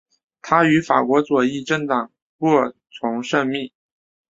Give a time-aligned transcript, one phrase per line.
[0.41, 3.71] 他与法国左翼政党过从甚密。